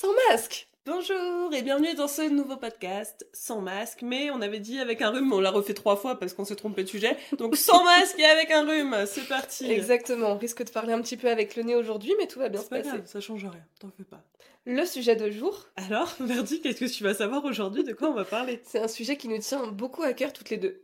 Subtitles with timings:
[0.00, 4.78] Sans masque Bonjour et bienvenue dans ce nouveau podcast sans masque, mais on avait dit
[4.78, 7.54] avec un rhume, on l'a refait trois fois parce qu'on s'est trompé de sujet, donc
[7.58, 11.18] sans masque et avec un rhume, c'est parti Exactement, on risque de parler un petit
[11.18, 12.88] peu avec le nez aujourd'hui, mais tout va bien se passer.
[12.88, 14.24] Grave, ça change rien, t'en fais pas.
[14.64, 15.66] Le sujet de jour.
[15.76, 17.84] Alors, Verdi, qu'est-ce que tu vas savoir aujourd'hui?
[17.84, 18.62] De quoi on va parler?
[18.64, 20.80] C'est un sujet qui nous tient beaucoup à cœur toutes les deux,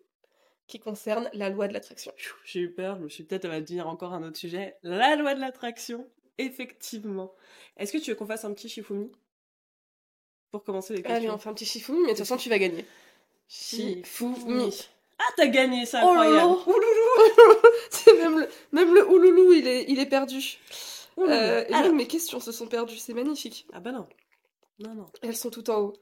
[0.66, 2.12] qui concerne la loi de l'attraction.
[2.44, 4.76] J'ai eu peur, je me suis peut-être, à dire encore un autre sujet.
[4.82, 6.06] La loi de l'attraction,
[6.38, 7.32] effectivement.
[7.76, 9.10] Est-ce que tu veux qu'on fasse un petit Shifumi?
[10.50, 11.16] Pour commencer les questions.
[11.16, 12.84] Allez, on fait un petit Shifumi, mais de toute façon, tu vas gagner.
[13.48, 14.88] Shifumi.
[15.18, 16.56] Ah, t'as gagné, c'est incroyable.
[16.66, 16.74] Oh
[17.90, 20.58] c'est même le, même le ouloulou, il est, il est perdu.
[21.18, 23.66] Euh, et même mes questions se sont perdues, c'est magnifique.
[23.72, 24.06] Ah bah non.
[24.78, 25.06] Non, non.
[25.22, 25.94] Elles sont tout en haut.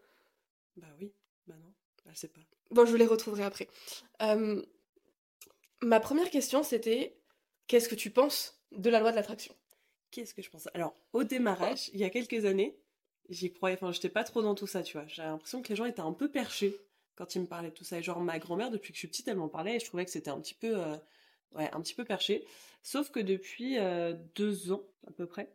[0.77, 1.13] Bah oui,
[1.47, 1.73] bah non,
[2.07, 2.41] elle sait pas.
[2.73, 3.69] Bon, je les retrouverai après.
[4.23, 4.61] Euh,
[5.81, 7.17] ma première question, c'était
[7.69, 9.55] qu'est-ce que tu penses de la loi de l'attraction?
[10.15, 10.69] Qu'est-ce que je pense?
[10.75, 12.79] Alors, au démarrage, il y a quelques années,
[13.31, 15.05] j'y croyais, enfin, j'étais pas trop dans tout ça, tu vois.
[15.09, 16.77] J'avais l'impression que les gens étaient un peu perchés
[17.17, 17.99] quand ils me parlaient de tout ça.
[17.99, 20.05] Et genre, ma grand-mère, depuis que je suis petite, elle m'en parlait et je trouvais
[20.05, 20.97] que c'était un petit peu, euh,
[21.57, 22.45] ouais, un petit peu perché.
[22.85, 25.51] Sauf que depuis euh, deux ans, à peu près,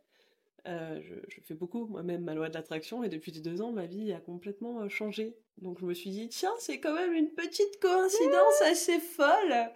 [0.67, 4.11] euh, je, fais beaucoup moi-même ma loi de l'attraction et depuis deux ans, ma vie
[4.11, 5.37] a complètement changé.
[5.59, 9.71] Donc je me suis dit, tiens, c'est quand même une petite coïncidence assez folle.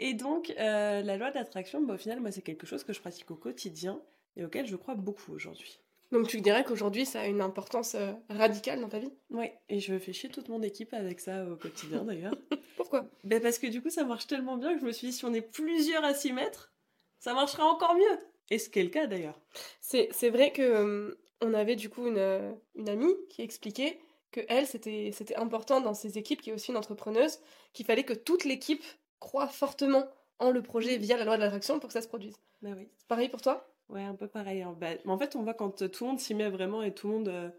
[0.00, 3.00] Et donc, la loi de l'attraction, bah, au final, moi, c'est quelque chose que je
[3.00, 4.02] pratique au quotidien
[4.36, 5.80] et auquel je crois beaucoup aujourd'hui.
[6.12, 9.12] Donc tu dirais qu'aujourd'hui ça a une importance euh, radicale dans ta vie?
[9.30, 12.36] Oui, et je fais chier toute mon équipe avec ça au quotidien d'ailleurs.
[12.76, 13.06] Pourquoi?
[13.24, 15.24] Ben Parce que du coup ça marche tellement bien que je me suis dit si
[15.24, 16.72] on est plusieurs à s'y mettre,
[17.18, 18.18] ça marchera encore mieux.
[18.50, 19.40] Et ce qui est le cas d'ailleurs.
[19.80, 23.98] C'est, vrai que euh, on avait du coup une, euh, une amie qui expliquait
[24.34, 27.38] que elle c'était, important dans ses équipes, qui est aussi une entrepreneuse,
[27.72, 28.82] qu'il fallait que toute l'équipe
[29.20, 30.08] croit fortement
[30.40, 32.34] en le projet via la loi de l'attraction pour que ça se produise.
[32.60, 32.88] Ben oui.
[33.08, 33.66] Pareil pour toi?
[33.88, 34.62] Ouais, un peu pareil.
[34.62, 34.76] Hein.
[34.80, 37.08] Bah, en fait, on voit quand euh, tout le monde s'y met vraiment et tout
[37.08, 37.28] le monde.
[37.28, 37.50] Euh,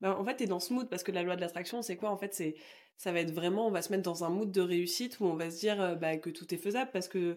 [0.00, 2.10] bah, en fait, t'es dans ce mood parce que la loi de l'attraction, c'est quoi?
[2.10, 2.56] En fait, c'est
[2.96, 5.34] ça va être vraiment, on va se mettre dans un mood de réussite où on
[5.34, 7.36] va se dire euh, bah, que tout est faisable parce que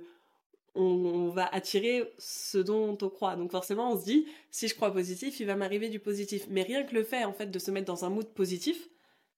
[0.75, 3.35] on, va attirer ce dont on croit.
[3.35, 6.45] Donc forcément, on se dit si je crois positif, il va m'arriver du positif.
[6.49, 8.87] Mais rien que le fait en fait de se mettre dans un mood positif,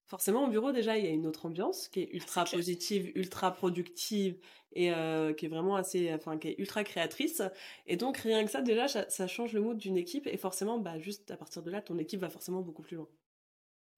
[0.09, 3.51] forcément au bureau déjà il y a une autre ambiance qui est ultra positive, ultra
[3.51, 4.35] productive
[4.73, 7.41] et euh, qui est vraiment assez, enfin qui est ultra créatrice.
[7.87, 10.99] Et donc rien que ça déjà ça, change le mood d'une équipe et forcément bah
[10.99, 13.07] juste à partir de là ton équipe va forcément beaucoup plus loin.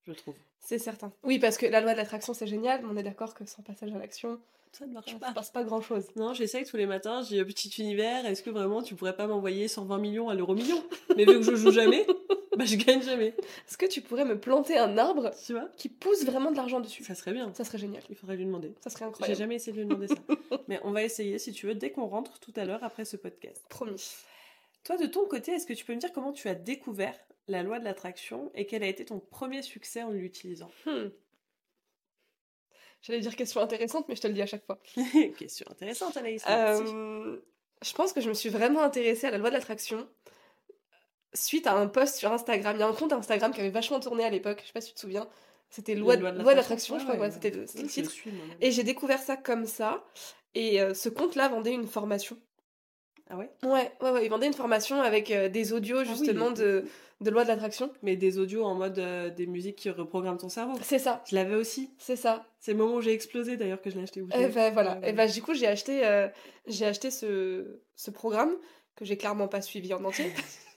[0.04, 0.36] Je trouve.
[0.60, 1.14] C'est certain.
[1.24, 3.64] Oui parce que la loi de l'attraction c'est génial, mais on est d'accord que sans
[3.64, 4.40] passage à l'action.
[4.74, 5.28] Ça ne marche pas.
[5.28, 6.06] Ça passe pas grand chose.
[6.16, 9.28] Non, j'essaye tous les matins, j'ai un petit univers, est-ce que vraiment tu pourrais pas
[9.28, 10.82] m'envoyer 120 millions à l'euro million?
[11.18, 12.08] Mais vu que je joue jamais,
[12.58, 13.34] bah je gagne jamais.
[13.68, 16.82] Est-ce que tu pourrais me planter un arbre tu vois qui pousse vraiment de l'argent
[16.82, 17.04] dessus?
[17.04, 17.54] Ça serait bien.
[17.54, 18.04] Ça serait génial.
[18.10, 18.74] Il faudrait lui demander.
[18.82, 19.36] Ça serait incroyable.
[19.36, 20.16] J'ai jamais essayé de lui demander ça.
[20.68, 23.16] Mais on va essayer si tu veux dès qu'on rentre tout à l'heure après ce
[23.16, 23.64] podcast.
[23.70, 24.16] Promis.
[24.84, 27.16] Toi de ton côté, est-ce que tu peux me dire comment tu as découvert
[27.48, 30.72] la loi de l'attraction et quel a été ton premier succès en l'utilisant?
[30.86, 31.10] Hmm.
[33.02, 34.80] J'allais dire question intéressante, mais je te le dis à chaque fois.
[35.38, 36.44] question intéressante, Anaïs.
[36.48, 37.40] Euh,
[37.82, 40.08] je pense que je me suis vraiment intéressée à la loi de l'attraction
[41.34, 42.76] suite à un post sur Instagram.
[42.76, 44.82] Il y a un compte Instagram qui avait vachement tourné à l'époque, je sais pas
[44.82, 45.28] si tu te souviens.
[45.70, 48.12] C'était loi, loi de l'attraction, je crois, c'était le, titre.
[48.60, 50.04] et j'ai découvert ça comme ça.
[50.54, 52.38] Et euh, ce compte-là vendait une formation.
[53.30, 53.50] Ah ouais?
[53.64, 56.84] Ouais, ouais, ouais, il vendait une formation avec euh, des audios ah justement de,
[57.22, 57.90] de loi de l'attraction.
[58.04, 60.78] Mais des audios en mode euh, des musiques qui reprogramment ton cerveau.
[60.84, 61.24] C'est ça.
[61.30, 61.90] Je l'avais aussi.
[61.98, 62.46] C'est ça.
[62.60, 64.20] C'est le moment où j'ai explosé d'ailleurs que je l'ai acheté.
[64.20, 64.98] Et eh ben voilà.
[64.98, 66.02] Et eh ben du coup j'ai acheté,
[66.68, 68.52] j'ai acheté ce, ce programme
[68.98, 70.34] que j'ai clairement pas suivi en entier.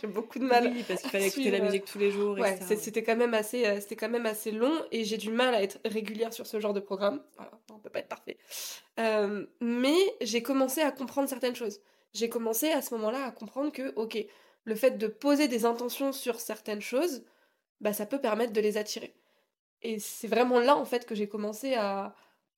[0.00, 0.72] J'ai beaucoup de mal.
[0.72, 2.38] Oui, parce qu'il fallait écouter la musique tous les jours.
[2.38, 5.54] Ouais, c'était quand même assez, euh, c'était quand même assez long et j'ai du mal
[5.54, 7.22] à être régulière sur ce genre de programme.
[7.36, 8.38] Voilà, on peut pas être parfait.
[9.00, 11.80] Euh, mais j'ai commencé à comprendre certaines choses.
[12.12, 14.24] J'ai commencé à ce moment-là à comprendre que, ok,
[14.64, 17.24] le fait de poser des intentions sur certaines choses,
[17.80, 19.14] bah ça peut permettre de les attirer.
[19.82, 22.14] Et c'est vraiment là en fait que j'ai commencé à,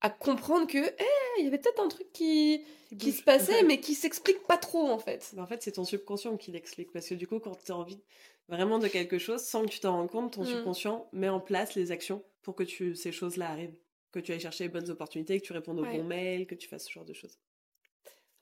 [0.07, 1.07] à comprendre que hey,
[1.39, 2.65] il y avait peut-être un truc qui,
[2.97, 5.35] qui se passait mais qui s'explique pas trop en fait.
[5.37, 8.01] en fait, c'est ton subconscient qui l'explique parce que du coup quand tu as envie
[8.49, 10.47] vraiment de quelque chose sans que tu t'en rends compte, ton mmh.
[10.47, 13.77] subconscient met en place les actions pour que tu, ces choses-là arrivent,
[14.13, 16.69] que tu ailles chercher les bonnes opportunités, que tu répondes aux bons mails, que tu
[16.69, 17.37] fasses ce genre de choses.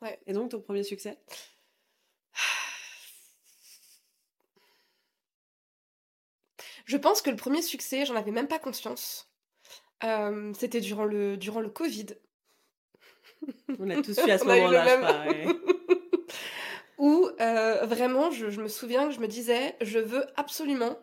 [0.03, 0.21] Ouais.
[0.27, 1.17] Et donc ton premier succès?
[6.85, 9.34] Je pense que le premier succès, j'en avais même pas conscience.
[10.03, 12.07] Euh, c'était durant le, durant le Covid.
[13.79, 15.27] On a tous eu à ce moment-là,
[16.99, 20.97] Où euh, vraiment, je, me souviens que je me disais, je veux absolument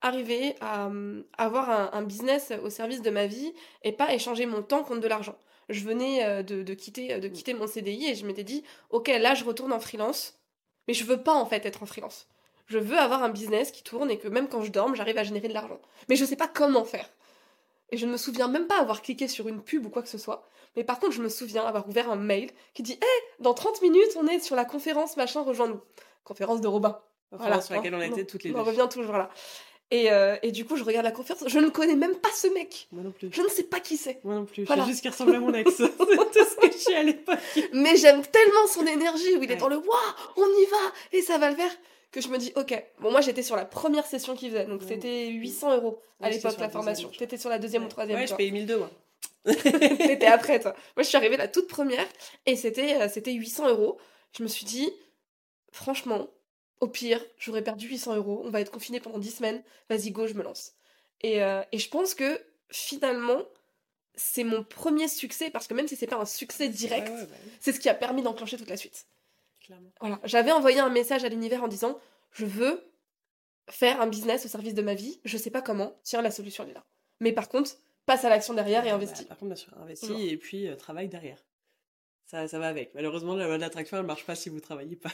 [0.00, 0.90] arriver à,
[1.38, 3.52] avoir un, business au service de ma vie
[3.82, 5.36] et pas échanger mon temps contre de l'argent.
[5.68, 9.34] Je venais euh, de, quitter, de quitter mon CDI et je m'étais dit, ok, là
[9.34, 10.38] je retourne en freelance,
[10.86, 12.28] mais je veux pas en fait être en freelance.
[12.66, 15.24] Je veux avoir un business qui tourne et que même quand je dorme, j'arrive à
[15.24, 15.80] générer de l'argent.
[16.08, 17.08] Mais je sais pas comment faire.
[17.90, 20.08] Et je ne me souviens même pas avoir cliqué sur une pub ou quoi que
[20.08, 20.46] ce soit.
[20.76, 23.82] Mais par contre, je me souviens avoir ouvert un mail qui dit Hé, dans 30
[23.82, 25.80] minutes, on est sur la conférence, machin, rejoins-nous.
[26.24, 27.00] Conférence de Robin.
[27.32, 28.58] Voilà, sur laquelle on a été toutes les deux.
[28.58, 29.30] On revient toujours là.
[29.90, 31.44] Et, euh, et, du coup, je regarde la conférence.
[31.46, 32.88] Je ne connais même pas ce mec.
[32.92, 33.30] Moi non plus.
[33.32, 34.22] Je ne sais pas qui c'est.
[34.22, 34.66] Moi non plus.
[34.66, 35.70] Je sais juste qu'il ressemble à mon ex.
[35.76, 37.38] c'est tout ce que je suis à l'époque.
[37.72, 41.22] Mais j'aime tellement son énergie où il est dans le waouh, on y va et
[41.22, 41.70] ça va le faire
[42.10, 42.82] que je me dis ok.
[43.00, 46.58] Bon, moi j'étais sur la première session qu'il faisait, donc c'était 800 euros à l'époque
[46.58, 47.10] la formation.
[47.10, 48.18] T'étais sur la deuxième ou troisième.
[48.18, 48.90] Ouais, je payais 1002 moi.
[49.44, 50.74] T'étais après toi.
[50.96, 52.06] Moi je suis arrivée la toute première
[52.46, 53.98] et c'était euh, c'était 800 euros.
[54.36, 54.90] Je me suis dit
[55.72, 56.28] franchement
[56.80, 60.26] au pire, j'aurais perdu 800 euros, on va être confiné pendant 10 semaines, vas-y, go,
[60.26, 60.74] je me lance.
[61.22, 62.40] Et, euh, et je pense que
[62.70, 63.42] finalement,
[64.14, 67.72] c'est mon premier succès, parce que même si c'est pas un succès direct, bah c'est
[67.72, 69.06] ce qui a permis d'enclencher toute la suite.
[69.68, 69.92] Clairement.
[70.00, 70.18] Voilà.
[70.24, 72.00] J'avais envoyé un message à l'univers en disant
[72.32, 72.82] Je veux
[73.68, 76.64] faire un business au service de ma vie, je sais pas comment, tiens, la solution
[76.64, 76.86] elle est là.
[77.20, 77.72] Mais par contre,
[78.06, 79.24] passe à l'action derrière et investis.
[79.24, 81.44] Bah, par contre, bien sûr, investis et puis euh, travaille derrière.
[82.24, 82.94] Ça, ça va avec.
[82.94, 85.12] Malheureusement, la loi de l'attraction, elle marche pas si vous travaillez pas.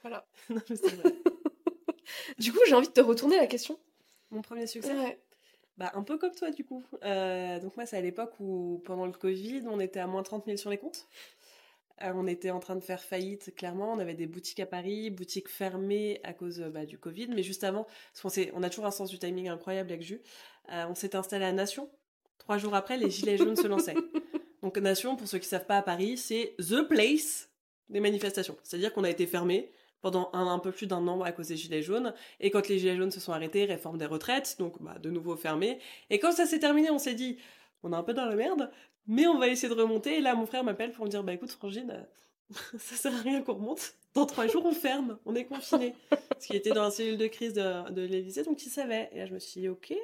[0.00, 0.26] Voilà.
[2.38, 3.78] du coup, j'ai envie de te retourner la question.
[4.30, 5.20] Mon premier succès?
[5.76, 6.84] Bah, un peu comme toi, du coup.
[7.04, 10.46] Euh, donc, moi, c'est à l'époque où, pendant le Covid, on était à moins 30
[10.46, 11.06] 000 sur les comptes.
[12.02, 13.92] Euh, on était en train de faire faillite, clairement.
[13.92, 17.28] On avait des boutiques à Paris, boutiques fermées à cause bah, du Covid.
[17.28, 20.20] Mais juste avant, parce qu'on on a toujours un sens du timing incroyable avec Jus,
[20.72, 21.88] euh, on s'était installé à Nation.
[22.38, 23.94] Trois jours après, les Gilets jaunes se lançaient.
[24.62, 27.48] Donc, Nation, pour ceux qui ne savent pas à Paris, c'est the place
[27.88, 28.56] des manifestations.
[28.62, 29.70] C'est-à-dire qu'on a été fermé
[30.02, 32.14] pendant un, peu plus d'un an à cause des gilets jaunes.
[32.40, 35.36] Et quand les gilets jaunes se sont arrêtés, réforme des retraites, donc bah, de nouveau
[35.36, 35.78] fermé.
[36.10, 37.38] Et quand ça s'est terminé, on s'est dit,
[37.82, 38.70] on est un peu dans la merde,
[39.06, 40.16] mais on va essayer de remonter.
[40.16, 43.20] Et là, mon frère m'appelle pour me dire, bah écoute, Frangine, euh, ça sert à
[43.20, 43.94] rien qu'on remonte.
[44.14, 45.94] Dans trois jours, on ferme, on est confiné.
[46.08, 49.10] Parce qu'il était dans la cellule de crise de, l'Élysée, donc il savait.
[49.12, 49.94] Et là, je me suis dit, ok.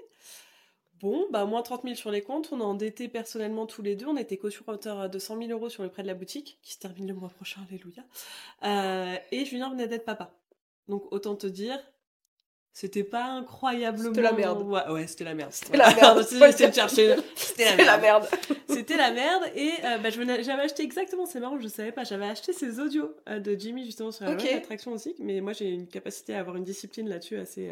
[1.00, 2.50] Bon, bah, moins 30 000 sur les comptes.
[2.52, 4.06] On a endetté personnellement tous les deux.
[4.06, 6.74] On était co hauteur de 100 000 euros sur le prêt de la boutique, qui
[6.74, 8.04] se termine le mois prochain, alléluia.
[8.64, 10.32] Euh, et Julien venait d'être papa.
[10.88, 11.80] Donc, autant te dire,
[12.72, 14.08] c'était pas incroyablement.
[14.08, 14.62] C'était la merde.
[14.62, 15.52] Ouais, c'était la merde.
[15.52, 16.22] C'était la merde.
[16.50, 17.16] C'était chercher.
[17.34, 18.26] C'était la merde.
[18.68, 19.44] C'était la merde.
[19.54, 23.14] Et euh, bah, j'avais acheté exactement, c'est marrant, je savais pas, j'avais acheté ces audios
[23.28, 24.54] euh, de Jimmy justement sur la okay.
[24.54, 25.14] attraction aussi.
[25.18, 27.70] Mais moi, j'ai une capacité à avoir une discipline là-dessus assez,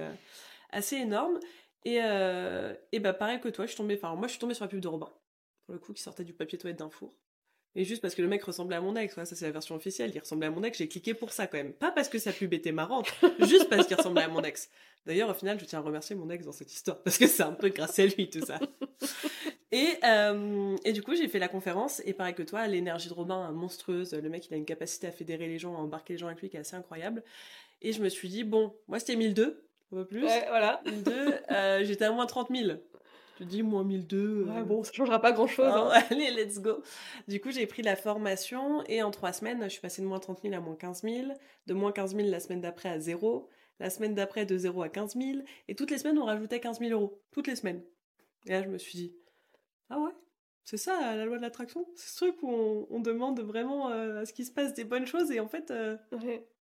[0.70, 1.40] assez énorme.
[1.84, 4.54] Et, euh, et bah pareil que toi, je suis tombée, enfin moi je suis tombée
[4.54, 5.10] sur la pub de Robin,
[5.64, 7.14] pour le coup, qui sortait du papier toilette d'un four.
[7.76, 10.10] Et juste parce que le mec ressemblait à mon ex, ça c'est la version officielle,
[10.12, 11.72] il ressemblait à mon ex, j'ai cliqué pour ça quand même.
[11.72, 13.06] Pas parce que sa pub était marrante,
[13.46, 14.70] juste parce qu'il ressemblait à mon ex.
[15.06, 17.44] D'ailleurs, au final, je tiens à remercier mon ex dans cette histoire, parce que c'est
[17.44, 18.58] un peu grâce à lui tout ça.
[19.72, 23.14] Et, euh, et du coup, j'ai fait la conférence, et pareil que toi, l'énergie de
[23.14, 26.18] Robin, monstrueuse, le mec il a une capacité à fédérer les gens, à embarquer les
[26.18, 27.22] gens avec lui qui est assez incroyable.
[27.80, 30.24] Et je me suis dit, bon, moi c'était 1002, pas plus.
[30.24, 30.82] Ouais, voilà.
[30.86, 32.78] 1002, euh, j'étais à moins 30 000.
[33.40, 34.44] Je dis moins 1002.
[34.44, 35.66] Ouais, bon, ça changera pas grand chose.
[35.66, 35.90] Hein.
[36.10, 36.82] Allez, let's go.
[37.26, 40.18] Du coup, j'ai pris la formation et en trois semaines, je suis passée de moins
[40.18, 41.32] 30 000 à moins 15 000,
[41.66, 43.48] de moins 15 000 la semaine d'après à zéro,
[43.78, 45.38] la semaine d'après de 0 à 15 000,
[45.68, 47.22] et toutes les semaines, on rajoutait 15 000 euros.
[47.32, 47.82] Toutes les semaines.
[48.46, 49.14] Et là, je me suis dit,
[49.88, 50.12] ah ouais,
[50.64, 54.20] c'est ça la loi de l'attraction C'est ce truc où on, on demande vraiment euh,
[54.20, 55.96] à ce qu'il se passe des bonnes choses, et en fait, euh,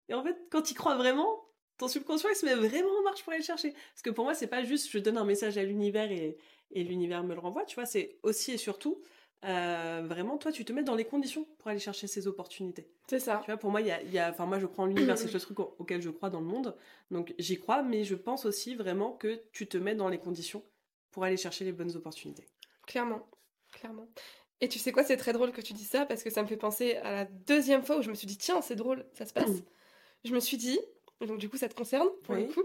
[0.07, 1.49] et en fait quand tu crois vraiment,
[1.79, 3.71] ton subconscient il se met vraiment en marche pour aller le chercher.
[3.71, 6.37] Parce que pour moi, c'est pas juste je donne un message à l'univers et,
[6.71, 9.01] et l'univers me le renvoie, tu vois, c'est aussi et surtout
[9.45, 12.89] euh, vraiment toi tu te mets dans les conditions pour aller chercher ces opportunités.
[13.07, 13.39] C'est ça.
[13.43, 15.17] Tu vois, pour moi, il y a, y a, enfin moi je crois en l'univers,
[15.17, 16.75] c'est le truc auquel je crois dans le monde,
[17.09, 20.63] donc j'y crois, mais je pense aussi vraiment que tu te mets dans les conditions
[21.11, 22.45] pour aller chercher les bonnes opportunités.
[22.85, 23.27] Clairement,
[23.71, 24.07] clairement.
[24.61, 26.47] Et tu sais quoi, c'est très drôle que tu dis ça parce que ça me
[26.47, 29.25] fait penser à la deuxième fois où je me suis dit tiens c'est drôle, ça
[29.25, 29.63] se passe.
[30.25, 30.79] je me suis dit
[31.21, 32.63] donc du coup ça te concerne pour le coup.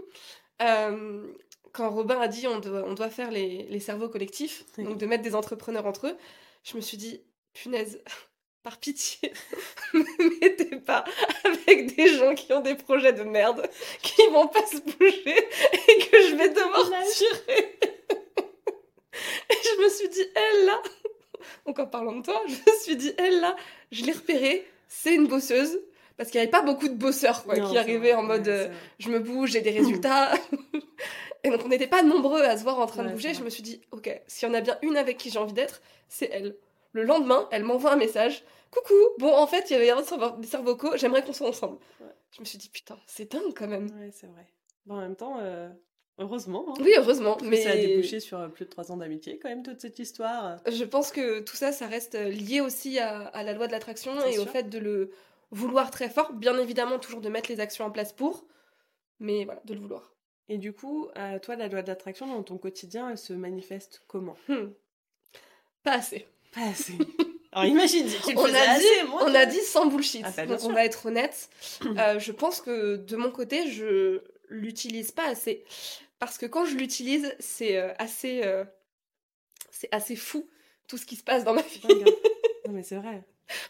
[0.61, 1.33] Euh,
[1.75, 5.05] quand Robin a dit on doit, on doit faire les, les cerveaux collectifs, donc de
[5.05, 6.17] mettre des entrepreneurs entre eux,
[6.63, 7.21] je me suis dit
[7.53, 8.01] punaise,
[8.63, 9.33] par pitié,
[9.93, 11.03] ne mettez pas
[11.43, 13.69] avec des gens qui ont des projets de merde,
[14.01, 17.77] qui vont pas se bouger et que je vais devoir tirer.
[19.49, 20.81] et je me suis dit elle là,
[21.65, 23.55] donc en parlant de toi, je me suis dit elle là,
[23.91, 25.81] je l'ai repérée, c'est une bosseuse
[26.17, 29.09] parce qu'il n'y avait pas beaucoup de bosseurs quoi, qui arrivaient en mode euh, je
[29.09, 30.33] me bouge, j'ai des résultats.
[31.45, 33.33] Et donc on n'était pas nombreux à se voir en train de bouger.
[33.33, 35.53] Je me suis dit, ok, s'il y en a bien une avec qui j'ai envie
[35.53, 36.57] d'être, c'est elle.
[36.93, 38.43] Le lendemain, elle m'envoie un message.
[38.71, 40.01] Coucou, bon en fait il y avait
[40.39, 41.77] des cervocaux, j'aimerais qu'on soit ensemble.
[42.31, 43.85] Je me suis dit, putain, c'est dingue quand même.
[43.97, 44.45] Ouais, c'est vrai.
[44.85, 45.69] Bon, en même temps, euh,
[46.17, 46.65] heureusement.
[46.67, 46.73] Hein.
[46.81, 47.37] Oui, heureusement.
[47.43, 49.99] Mais ça a débouché sur euh, plus de trois ans d'amitié quand même, toute cette
[49.99, 50.57] histoire.
[50.67, 54.11] Je pense que tout ça, ça reste lié aussi à, à la loi de l'attraction
[54.25, 55.11] et au fait de le
[55.51, 58.45] vouloir très fort, bien évidemment toujours de mettre les actions en place pour,
[59.19, 60.14] mais voilà, de le vouloir.
[60.49, 64.37] Et du coup, euh, toi, la loi d'attraction dans ton quotidien, elle se manifeste comment?
[64.47, 64.67] Hmm.
[65.83, 66.27] Pas assez.
[66.53, 66.93] Pas assez.
[67.51, 70.23] Alors imagine, si tu le On a dit- moi, On a dit sans bullshit.
[70.25, 70.69] Ah, bah, Donc sûr.
[70.69, 71.49] on va être honnête.
[71.85, 75.63] Euh, je pense que de mon côté, je l'utilise pas assez.
[76.19, 78.65] Parce que quand je l'utilise, c'est euh, assez, euh,
[79.71, 80.49] c'est assez fou
[80.87, 81.81] tout ce qui se passe dans ma vie.
[82.67, 83.23] Non mais c'est vrai.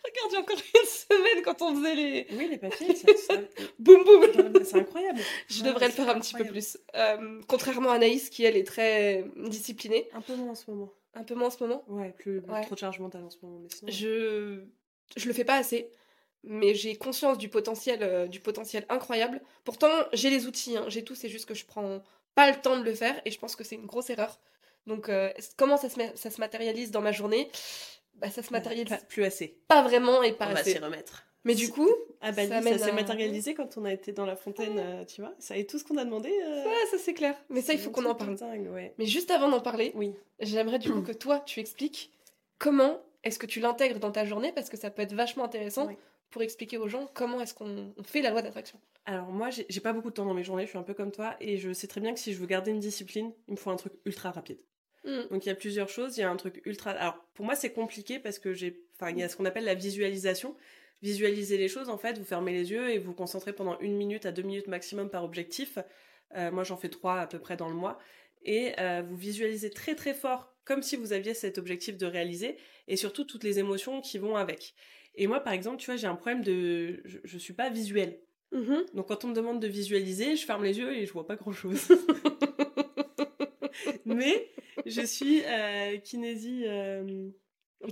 [0.04, 3.34] Regarde, il y a encore une semaine quand on faisait les Oui, les papiers, ça-
[3.80, 4.64] boum boum.
[4.64, 5.20] c'est incroyable.
[5.50, 6.78] Je Ouais, devrais le c'est faire un petit peu plus.
[6.96, 10.08] Euh, contrairement à Anaïs, qui elle est très disciplinée.
[10.14, 10.92] Un peu moins en ce moment.
[11.14, 11.84] Un peu moins en ce moment.
[11.88, 12.62] Ouais, plus Ouais.
[12.64, 13.60] trop de charge mentale en ce moment.
[13.60, 14.64] Mais sinon, Je
[15.18, 15.92] je le fais pas assez,
[16.44, 19.42] mais j'ai conscience du potentiel euh, du potentiel incroyable.
[19.66, 22.02] Pourtant, j'ai les outils, hein, j'ai tout, c'est juste que je prends
[22.34, 24.40] pas le temps de le faire et je pense que c'est une grosse erreur.
[24.88, 27.50] Donc euh, comment ça se, ma- ça se matérialise dans ma journée?
[28.16, 29.58] Bah ça se matérialise pas- plus assez.
[29.68, 30.72] pas vraiment et pas On va assez.
[30.74, 31.26] s'y remettre.
[31.44, 31.90] Mais du coup,
[32.22, 35.22] Ah bah ça s'est à- matérialisé quand on a été dans la fontaine, euh, tu
[35.22, 35.34] vois.
[35.38, 36.30] Ça et tout ce qu'on a demandé.
[36.44, 37.36] euh, ouais, ça c'est clair.
[37.50, 38.36] Mais ça il faut qu'on en parle.
[38.36, 38.94] dingue, ouais.
[38.98, 40.14] Mais juste avant d'en parler, Oui.
[40.40, 42.12] j'aimerais du coup que toi tu expliques
[42.58, 45.88] comment est-ce que tu l'intègres dans ta journée parce que ça peut être vachement intéressant
[45.88, 45.96] Oui.
[46.32, 48.80] pour expliquer aux gens comment est-ce qu'on on fait la loi d'attraction.
[49.06, 50.96] Alors moi, j'ai j'ai pas beaucoup de temps dans mes journées, je suis un peu
[50.96, 53.52] comme toi, et je sais très bien que si je veux garder une discipline, il
[53.52, 54.58] me faut un truc ultra rapide.
[55.06, 55.28] Hmm.
[55.32, 56.92] Donc il y a plusieurs choses, il y a un truc ultra...
[56.92, 58.82] Alors pour moi c'est compliqué parce que j'ai...
[58.96, 60.56] Enfin il y a ce qu'on appelle la visualisation.
[61.02, 64.26] Visualiser les choses, en fait, vous fermez les yeux et vous concentrez pendant une minute
[64.26, 65.78] à deux minutes maximum par objectif.
[66.36, 68.00] Euh, moi j'en fais trois à peu près dans le mois.
[68.44, 72.58] Et euh, vous visualisez très très fort, comme si vous aviez cet objectif de réaliser,
[72.88, 74.74] et surtout toutes les émotions qui vont avec.
[75.16, 77.02] Et moi par exemple, tu vois, j'ai un problème de...
[77.06, 78.20] Je, je suis pas visuelle.
[78.52, 78.86] Mhm.
[78.94, 81.36] Donc quand on me demande de visualiser, je ferme les yeux et je vois pas
[81.36, 81.88] grand chose.
[84.06, 84.48] Mais
[84.86, 86.64] je suis euh, kinésie.
[86.66, 87.30] euh,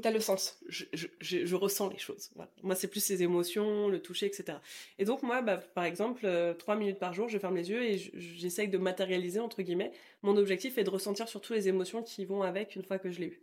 [0.02, 0.60] t'as le sens.
[0.70, 2.30] je, je- je- je ressens les choses.
[2.36, 2.50] Voilà.
[2.64, 4.58] Moi, c'est plus les émotions, le toucher, etc.
[4.98, 7.84] Et donc, moi, bah, par exemple, euh, trois minutes par jour, je ferme les yeux
[7.84, 9.92] et je- j'essaye de matérialiser, entre guillemets.
[10.24, 13.20] Mon objectif est de ressentir surtout les émotions qui vont avec une fois que je
[13.20, 13.42] l'ai eu.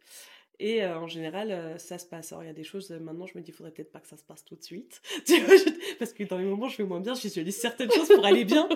[0.62, 2.32] Et euh, en général, euh, ça se passe.
[2.32, 3.98] Alors, il y a des choses, euh, maintenant, je me dis, il faudrait peut-être pas
[3.98, 5.00] que ça se passe tout de suite.
[5.26, 7.56] Tu vois, je- Parce que dans les moments où je vais moins bien, je visualise
[7.56, 8.68] certaines choses pour aller bien.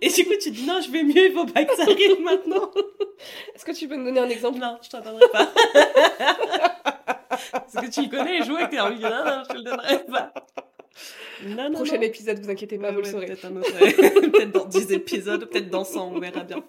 [0.00, 1.82] Et du coup, tu te dis, non, je vais mieux, il faut pas que ça
[1.82, 2.70] arrive maintenant.
[3.54, 4.58] Est-ce que tu peux me donner un exemple?
[4.58, 5.46] Non, je t'en donnerai pas.
[7.52, 9.00] Parce que tu le connais, jouer avec tes envie.
[9.00, 10.32] Non, non, je te le donnerai pas.
[11.44, 12.02] Non, non, Prochain non.
[12.02, 13.26] épisode, vous inquiétez pas, Ouais, vous le saurez.
[13.26, 14.30] Peut-être un autre, ouais.
[14.30, 16.64] peut-être dans 10 épisodes, peut-être dans 100, on verra bien.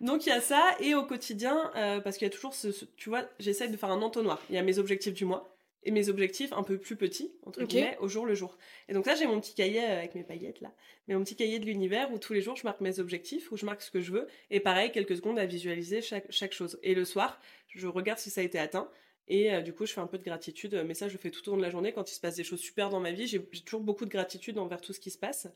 [0.00, 2.70] Donc il y a ça, et au quotidien, euh, parce qu'il y a toujours ce,
[2.72, 4.40] ce- Tu vois, j'essaye de faire un entonnoir.
[4.50, 7.62] Il y a mes objectifs du mois, et mes objectifs un peu plus petits, entre
[7.64, 8.58] guillemets, au jour le jour.
[8.88, 10.72] Et donc là, j'ai mon petit cahier euh, avec mes paillettes, là.
[11.06, 13.56] Mais mon petit cahier de l'univers, où tous les jours, je marque mes objectifs, où
[13.56, 16.78] je marque ce que je veux, et pareil, quelques secondes à visualiser chaque, chaque chose.
[16.82, 18.90] Et le soir, je regarde si ça a été atteint.
[19.28, 20.82] Et euh, du coup, je fais un peu de gratitude.
[20.86, 21.92] Mais ça, je fais tout au long de la journée.
[21.92, 24.58] Quand il se passe des choses super dans ma vie, j'ai toujours beaucoup de gratitude
[24.58, 25.48] envers tout ce qui se passe.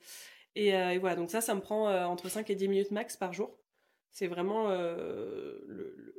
[0.54, 2.90] Et, euh, et voilà, donc ça, ça me prend euh, entre 5 et 10 minutes
[2.90, 3.56] max par jour.
[4.10, 6.14] C'est vraiment euh, le, le-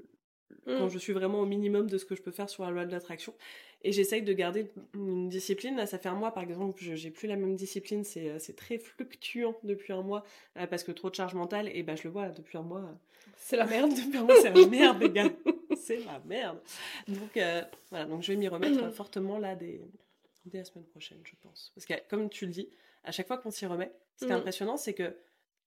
[0.66, 0.78] Mm.
[0.78, 2.86] quand je suis vraiment au minimum de ce que je peux faire sur la loi
[2.86, 3.34] de l'attraction.
[3.82, 5.76] Et j'essaye de garder une discipline.
[5.76, 8.06] Là, ça fait un mois, par exemple, je j'ai plus la même discipline.
[8.06, 10.24] C'est euh, très fluctuant depuis un mois
[10.58, 11.70] euh, parce que trop de charge mentale.
[11.74, 12.80] Et ben, je le vois depuis un mois.
[12.80, 12.94] euh,
[13.36, 13.90] C'est la merde.
[14.06, 15.30] depuis un mois, c'est la merde, les gars.
[15.84, 16.60] C'est la merde.
[17.08, 19.82] Donc, euh, voilà, donc je vais m'y remettre fortement là dès,
[20.46, 21.72] dès la semaine prochaine, je pense.
[21.76, 22.70] Parce que, comme tu le dis,
[23.04, 24.40] à chaque fois qu'on s'y remet, ce qui est Mhm.
[24.40, 25.16] impressionnant, c'est que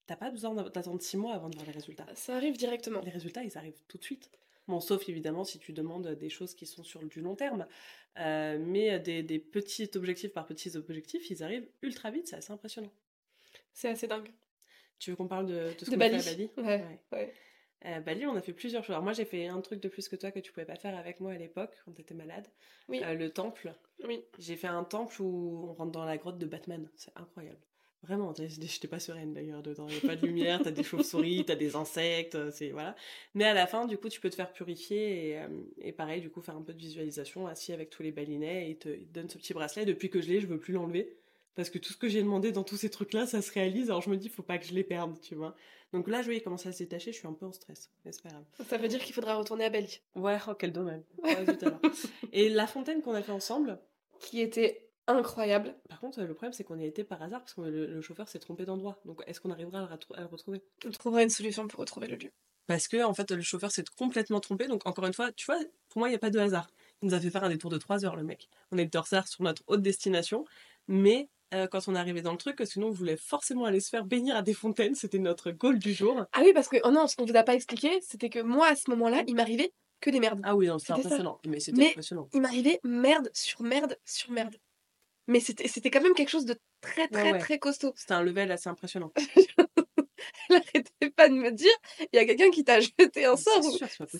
[0.06, 2.06] t'as pas besoin d'attendre six mois avant de voir les résultats.
[2.14, 3.00] Ça arrive directement.
[3.02, 4.30] Les résultats, ils arrivent tout de suite.
[4.68, 7.66] Bon, sauf évidemment si tu demandes des choses qui sont sur du long terme.
[8.18, 12.52] Euh, mais des, des petits objectifs par petits objectifs, ils arrivent ultra vite, c'est assez
[12.52, 12.90] impressionnant.
[13.74, 14.30] C'est assez dingue.
[14.98, 16.16] Tu veux qu'on parle de, de ce De qu'on fait Bali.
[16.16, 16.84] à Bali Ouais.
[17.12, 17.34] ouais.
[17.86, 18.94] Euh, Bali, on a fait plusieurs choses.
[18.94, 20.96] Alors moi, j'ai fait un truc de plus que toi que tu pouvais pas faire
[20.96, 22.46] avec moi à l'époque, quand t'étais malade.
[22.88, 23.00] Oui.
[23.04, 23.72] Euh, le temple.
[24.04, 24.24] Oui.
[24.38, 26.88] J'ai fait un temple où on rentre dans la grotte de Batman.
[26.96, 27.60] C'est incroyable.
[28.02, 29.86] Vraiment, j'étais pas sereine d'ailleurs dedans.
[29.88, 32.94] Il n'y a pas de lumière, t'as des chauves-souris, t'as des insectes, euh, c'est voilà.
[33.34, 35.48] Mais à la fin, du coup, tu peux te faire purifier et, euh,
[35.80, 38.76] et pareil, du coup, faire un peu de visualisation assis avec tous les balinais et
[38.76, 39.86] te, il te donne ce petit bracelet.
[39.86, 41.16] Depuis que je l'ai, je veux plus l'enlever
[41.56, 43.88] parce que tout ce que j'ai demandé dans tous ces trucs-là, ça se réalise.
[43.88, 45.56] Alors je me dis, faut pas que je les perde, tu vois.
[45.96, 47.12] Donc là, je vois, il commence à se détacher.
[47.12, 48.44] Je suis un peu en stress, mais c'est pas grave.
[48.68, 50.00] Ça veut dire qu'il faudra retourner à Bali.
[50.14, 51.00] Ouais, oh, quel dommage.
[52.32, 53.78] Et la fontaine qu'on a fait ensemble,
[54.20, 55.74] Qui était incroyable.
[55.88, 58.00] par contre, le problème, c'est qu'on y a été par hasard parce que le, le
[58.02, 59.00] chauffeur s'est trompé d'endroit.
[59.04, 60.62] Donc, est-ce qu'on arrivera à le, retrou- à le retrouver?
[60.84, 62.30] On trouvera une solution pour retrouver le lieu.
[62.66, 64.66] Parce que, en fait, le chauffeur s'est complètement trompé.
[64.66, 66.68] Donc, encore une fois, tu vois, pour moi, il n'y a pas de hasard.
[67.02, 68.48] Il nous a fait faire un détour de 3 heures, le mec.
[68.72, 70.44] On était en retard sur notre haute destination.
[70.88, 73.88] Mais euh, quand on est arrivé dans le truc, sinon, on voulait forcément aller se
[73.88, 74.94] faire bénir à des fontaines.
[74.94, 76.24] C'était notre goal du jour.
[76.32, 78.68] Ah oui, parce que, oh non, ce qu'on vous a pas expliqué, c'était que moi,
[78.68, 80.40] à ce moment-là, il m'arrivait que des merdes.
[80.44, 80.98] Ah oui, non, c'était ça.
[80.98, 81.40] impressionnant.
[81.46, 82.28] Mais c'était impressionnant.
[82.32, 84.56] Il m'arrivait merde sur merde sur merde.
[85.28, 87.38] Mais c'était quand même quelque chose de très, très, ouais.
[87.38, 87.92] très costaud.
[87.96, 89.12] C'était un level assez impressionnant.
[90.50, 93.62] elle arrêtait pas de me dire, il y a quelqu'un qui t'a jeté un sort.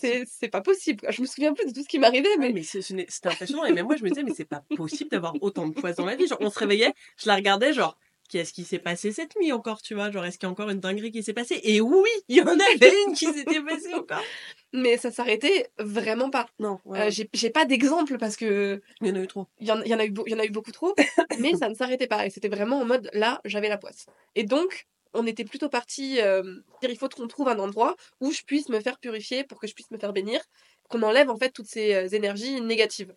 [0.01, 1.07] c'est pas possible.
[1.11, 3.65] Je me souviens plus de tout ce qui m'arrivait, Ah, mais mais c'était impressionnant.
[3.65, 6.07] Et même moi, je me disais, mais c'est pas possible d'avoir autant de poisse dans
[6.07, 6.27] la vie.
[6.27, 7.97] Genre, on se réveillait, je la regardais, genre,
[8.29, 10.11] qu'est-ce qui s'est passé cette nuit encore, tu vois?
[10.11, 11.61] Genre, est-ce qu'il y a encore une dinguerie qui s'est passée?
[11.63, 14.23] Et oui, il y en avait une qui s'était passée encore.
[14.73, 16.47] mais ça s'arrêtait vraiment pas.
[16.59, 19.47] Non, ouais, Euh, j'ai pas d'exemple parce que il y en a eu trop.
[19.61, 20.95] il y, en, il y en a eu il y en a eu beaucoup trop,
[21.39, 22.27] mais ça ne s'arrêtait pas.
[22.27, 24.07] Et c'était vraiment en mode là, j'avais la poisse.
[24.35, 26.43] Et donc, on était plutôt parti euh,
[26.81, 29.67] dire il faut qu'on trouve un endroit où je puisse me faire purifier pour que
[29.67, 30.41] je puisse me faire bénir,
[30.89, 33.15] qu'on enlève en fait toutes ces euh, énergies négatives.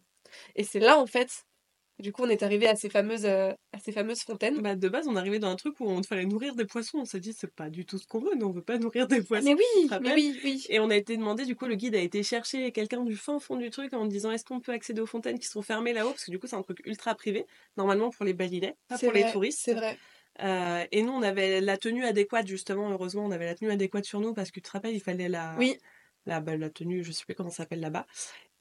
[0.56, 1.46] Et c'est là en fait,
[2.00, 4.62] du coup, on est arrivé à ces fameuses, euh, à ces fameuses fontaines.
[4.62, 7.00] Bah, de base, on arrivait dans un truc où on fallait nourrir des poissons.
[7.00, 8.36] On s'est dit, c'est pas du tout ce qu'on veut.
[8.36, 9.44] Nous, on veut pas nourrir des poissons.
[9.46, 10.66] Mais oui, mais oui, oui.
[10.70, 13.38] Et on a été demandé, du coup, le guide a été chercher quelqu'un du fin
[13.40, 16.12] fond du truc en disant est-ce qu'on peut accéder aux fontaines qui sont fermées là-haut?
[16.12, 19.12] Parce que du coup, c'est un truc ultra privé, normalement pour les balinais, pas pour
[19.12, 19.60] les touristes.
[19.62, 19.98] C'est vrai.
[20.42, 24.06] Euh, et nous, on avait la tenue adéquate, justement, heureusement, on avait la tenue adéquate
[24.06, 25.78] sur nous parce que tu te rappelles, il fallait la, Oui.
[26.26, 28.06] la, bah, la tenue, je sais plus comment ça s'appelle là-bas.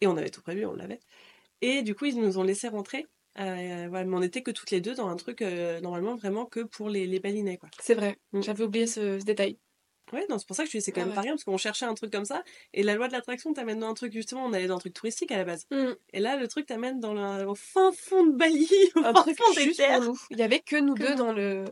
[0.01, 1.01] Et on avait tout prévu, on l'avait.
[1.61, 3.07] Et du coup, ils nous ont laissé rentrer.
[3.39, 6.47] Euh, voilà, mais on était que toutes les deux dans un truc, euh, normalement, vraiment
[6.47, 7.69] que pour les, les balinais, quoi.
[7.81, 8.17] C'est vrai.
[8.33, 8.43] Mm.
[8.43, 9.59] J'avais oublié ce, ce détail.
[10.13, 11.15] Ouais, non, c'est pour ça que je dis c'est quand Ah même ouais.
[11.17, 12.43] pas rien parce qu'on cherchait un truc comme ça
[12.75, 14.95] et la loi de l'attraction t'amène dans un truc justement on allait dans un truc
[14.95, 15.93] touristique à la base Mm.
[16.13, 19.23] et là le truc t'amène dans le, au fin fond de Bali au Un fin
[19.23, 20.01] truc fond des juste terres.
[20.31, 21.17] Il y avait que nous Que deux nous.
[21.17, 21.65] dans le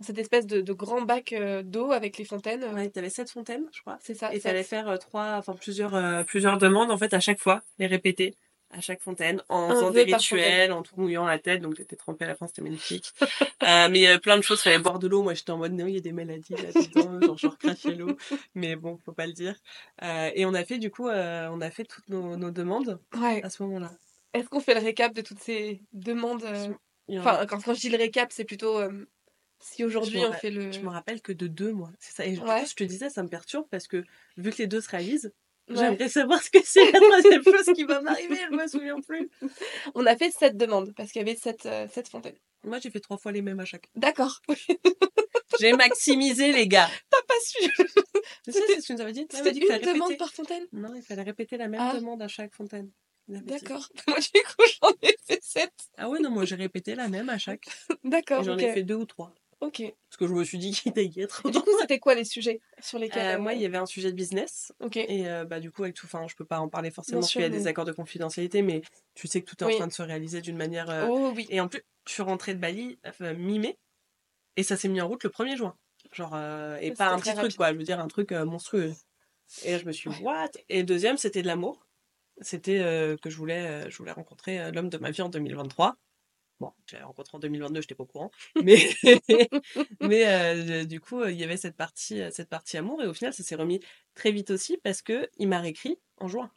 [0.00, 2.64] dans cette espèce de, de grand bac euh, d'eau avec les fontaines.
[2.74, 4.34] Ouais, t'avais sept fontaines je crois C'est ça.
[4.34, 7.62] et fallait faire euh, trois enfin plusieurs euh, plusieurs demandes en fait à chaque fois
[7.78, 8.34] les répéter
[8.72, 11.96] à chaque fontaine en Un faisant des rituels en tout mouillant la tête donc j'étais
[11.96, 13.12] trempée à la fin c'était magnifique
[13.62, 15.86] Euh, mais euh, plein de choses fallait boire de l'eau moi j'étais en mode non
[15.86, 18.16] il y a des maladies là dedans genre je recrachais l'eau
[18.56, 19.54] mais bon faut pas le dire
[20.02, 22.98] Euh, et on a fait du coup euh, on a fait toutes nos, nos demandes
[23.16, 23.40] Ouais.
[23.44, 23.92] à ce moment-là
[24.34, 26.68] Est-ce qu'on fait le récap de toutes ces demandes euh,
[27.06, 28.80] Il Enfin, quand, quand je dis le récap, c'est plutôt
[29.60, 30.72] si aujourd'hui on fait le.
[30.72, 31.90] Je me rappelle que de deux, moi.
[32.00, 32.26] C'est ça.
[32.26, 32.64] Et Ouais.
[32.66, 34.04] je te disais, ça me perturbe parce que
[34.36, 35.32] vu que les deux se réalisent,
[35.74, 35.78] Ouais.
[35.80, 38.38] j'aimerais savoir ce que c'est la troisième chose qui va m'arriver.
[38.50, 39.30] Je me souviens plus.
[39.94, 42.36] On a fait sept demandes parce qu'il y avait sept, euh, sept fontaines.
[42.64, 43.88] Moi, j'ai fait trois fois les mêmes à chaque.
[43.96, 44.40] D'accord.
[45.60, 46.88] J'ai maximisé, les gars.
[47.10, 47.70] T'as pas su.
[48.44, 49.26] C'est ça, C'était- c'est ce que tu nous avais dit?
[49.28, 50.66] Tu C'était une demande par fontaine?
[50.72, 51.94] Non, il fallait répéter la même Ah.
[51.94, 52.90] demande à chaque fontaine.
[53.28, 53.40] Avait.
[53.42, 53.88] D'accord.
[54.08, 55.72] Moi du coup j'en ai fait sept.
[55.96, 57.64] Ah ouais, non, moi j'ai répété la même à chaque.
[58.02, 58.42] D'accord.
[58.42, 59.32] j'en ai fait deux ou trois.
[59.62, 59.80] Ok.
[60.08, 61.48] Parce que je me suis dit qu'il y être.
[61.48, 63.86] du coup c'était quoi les sujets sur lesquels Euh, moi, euh, il y avait un
[63.86, 64.72] sujet de business.
[64.80, 64.96] Ok.
[64.96, 67.30] Et euh, bah, du coup, avec tout, enfin, je peux pas en parler forcément parce
[67.30, 68.82] qu'il y a des accords de confidentialité, mais
[69.14, 69.74] tu sais que tout est Oui.
[69.74, 70.90] en train de se réaliser d'une manière.
[70.90, 71.46] euh, Oh oui.
[71.48, 72.98] Et en plus, je suis rentrée de Bali
[73.36, 73.78] mi-mai
[74.56, 75.76] et ça s'est mis en route le 1er juin.
[76.12, 76.36] Genre,
[76.80, 77.72] et pas un petit truc, quoi.
[77.72, 78.92] Je veux dire, un truc monstrueux.
[79.64, 80.20] Et là, je me suis, Ouais.
[80.22, 80.50] what?
[80.70, 81.86] Et le deuxième, c'était de l'amour.
[82.40, 82.78] C'était
[83.22, 85.96] que je voulais, je voulais rencontrer l'homme de ma vie en 2023.
[86.62, 88.30] Bon, je l'ai rencontré en 2022, j'étais pas au courant.
[88.62, 88.78] Mais,
[90.00, 93.02] mais euh, du coup, il y avait cette partie, euh, cette partie amour.
[93.02, 93.80] Et au final, ça s'est remis
[94.14, 96.52] très vite aussi parce que il m'a réécrit en juin.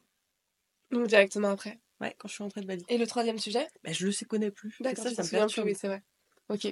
[0.91, 1.79] Donc directement après.
[2.01, 2.85] Ouais, quand je suis rentrée de Bali.
[2.87, 3.67] Et le troisième sujet?
[3.83, 4.75] Bah, je le sais, connais plus.
[4.79, 5.05] D'accord.
[5.05, 5.55] ça, je ça me me souviens plus.
[5.55, 5.67] perturbe.
[5.69, 6.03] Oui c'est vrai.
[6.49, 6.65] Ok.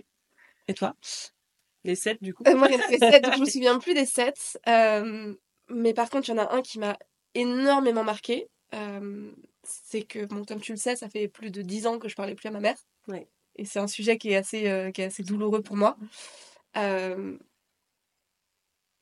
[0.67, 0.95] Et toi?
[1.85, 2.43] Les sept, du coup?
[2.47, 4.59] Euh, moi, avait sept, donc je me souviens plus des sept.
[4.67, 5.33] Euh,
[5.69, 6.99] mais par contre, il y en a un qui m'a
[7.33, 8.47] énormément marqué.
[9.63, 12.15] C'est que, bon, comme tu le sais, ça fait plus de dix ans que je
[12.15, 12.75] parlais plus à ma mère.
[13.07, 13.27] Ouais.
[13.55, 15.97] Et c'est un sujet qui est assez, euh, qui est assez douloureux pour moi.
[16.77, 17.37] Euh,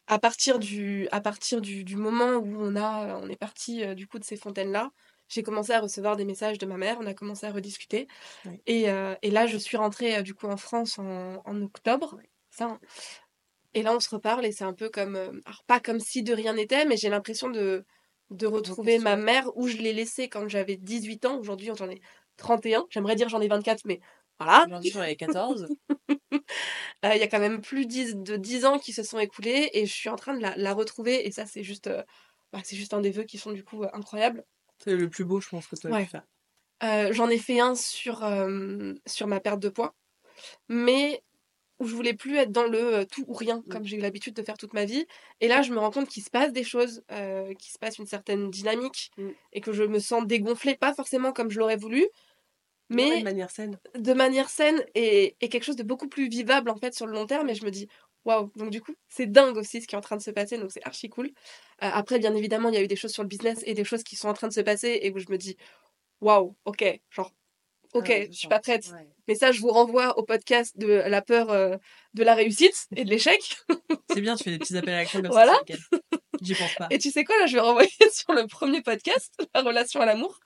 [0.08, 3.96] à partir du, à partir du, du moment où on, a, on est parti euh,
[3.96, 4.92] du coup de ces fontaines-là,
[5.30, 8.08] j'ai commencé à recevoir des messages de ma mère, on a commencé à rediscuter.
[8.46, 8.62] Ouais.
[8.66, 12.18] Et, euh, et là, je suis rentrée du coup en France en, en octobre.
[12.50, 12.78] Ça,
[13.74, 16.34] et là, on se reparle et c'est un peu comme, alors pas comme si de
[16.34, 17.86] rien n'était, mais j'ai l'impression de,
[18.30, 21.38] de retrouver ma mère où je l'ai laissée quand j'avais 18 ans.
[21.40, 22.02] Aujourd'hui, j'en ai
[22.38, 22.86] 31.
[22.89, 24.00] J'aimerais dire j'en ai 24, mais
[24.39, 24.65] voilà.
[24.65, 25.70] Aujourd'hui, j'en avais 14.
[27.06, 29.70] Euh, Il y a quand même plus 10 de 10 ans qui se sont écoulés
[29.74, 31.26] et je suis en train de la, la retrouver.
[31.28, 32.04] Et ça, c'est juste, euh,
[32.54, 34.44] bah, c'est juste un des vœux qui sont du coup euh, incroyables.
[34.80, 36.04] C'est le plus beau, je pense, que tu as Ouais.
[36.04, 36.26] pu faire.
[37.12, 38.28] J'en ai fait un sur,
[39.06, 39.96] sur ma perte de poids,
[40.70, 41.24] mais
[41.82, 44.36] où je voulais plus être dans le euh, tout ou rien, comme j'ai eu l'habitude
[44.36, 45.06] de faire toute ma vie.
[45.41, 47.98] Et là, je me rends compte qu'il se passe des choses, euh, qu'il se passe
[48.00, 49.30] une certaine dynamique, Mm.
[49.54, 52.06] et que je me sens dégonflée, pas forcément comme je l'aurais voulu,
[52.89, 53.80] Mais de manière saine?
[53.98, 57.13] de manière saine et, et quelque chose de beaucoup plus vivable en fait sur le
[57.13, 57.50] long terme.
[57.50, 57.88] Et je me dis,
[58.26, 60.58] waouh, donc du coup, c'est dingue aussi ce qui est en train de se passer,
[60.58, 61.28] donc c'est archi cool.
[61.28, 63.84] Euh, après, bien évidemment, il y a eu des choses sur le business et des
[63.86, 65.58] choses qui sont en train de se passer et où je me dis,
[66.22, 67.32] waouh, ok, genre,
[67.94, 68.88] ok, Ah, je suis pas prête.
[68.92, 69.08] Ouais.
[69.28, 71.78] Mais ça, je vous renvoie au podcast de la peur euh,
[72.14, 73.58] de la réussite et de l'échec.
[74.12, 75.60] C'est bien, tu fais des petits appels à l'action Voilà.
[76.42, 76.88] J'y pense pas.
[76.90, 80.06] Et tu sais quoi, là, je vais renvoyer sur le premier podcast, la relation à
[80.06, 80.40] l'amour,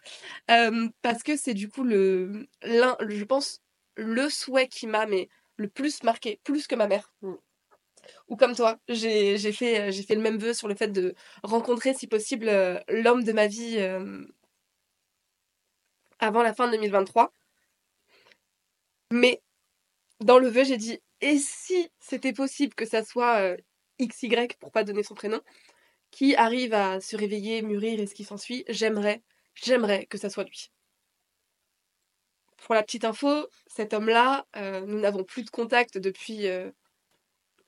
[0.52, 3.62] Euh, parce que c'est du coup le, l'un, je pense,
[3.96, 7.14] le souhait qui m'a mais le plus marqué, plus que ma mère.
[7.22, 7.34] Mm.
[8.28, 11.16] Ou comme toi, j'ai j'ai fait, j'ai fait le même vœu sur le fait de
[11.44, 14.24] rencontrer, si possible, euh, l'homme de ma vie euh,
[16.26, 17.32] avant la fin de 2023.
[19.12, 19.42] Mais
[20.20, 23.58] dans le vœu, j'ai dit et si c'était possible que ça soit euh,
[24.02, 25.42] XY, pour pas donner son prénom,
[26.12, 29.22] qui arrive à se réveiller, mûrir et ce qui s'ensuit, j'aimerais,
[29.56, 30.72] j'aimerais que ça soit lui.
[32.58, 36.72] Pour la petite info, cet homme-là, euh, nous n'avons plus de contact depuis euh,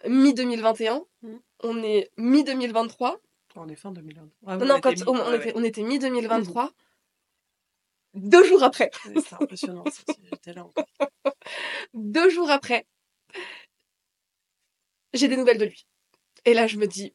[0.08, 1.06] mi-2021.
[1.22, 1.40] Mhm.
[1.64, 3.18] On est mi-2023.
[3.56, 4.58] On est fin 2023.
[4.58, 6.70] non, non, quand on, on était, on était mi-2023.
[8.18, 8.90] Deux jours après.
[9.04, 9.84] C'est impressionnant.
[10.32, 10.86] J'étais là encore.
[11.94, 12.86] Deux jours après,
[15.14, 15.86] j'ai des nouvelles de lui.
[16.46, 17.14] Et là, je me dis,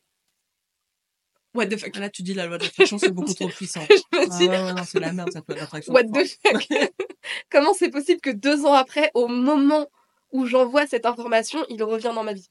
[1.55, 1.97] what the fuck?
[1.97, 3.81] Là, tu dis la loi de l'attraction, c'est beaucoup trop puissant.
[3.91, 5.93] Je me Ah dis, ouais, ouais, non, c'est la merde, cette loi de l'attraction.
[5.93, 6.69] what the fuck?
[7.51, 9.87] Comment c'est possible que deux ans après, au moment
[10.33, 12.49] où j'envoie cette information, il revient dans ma vie?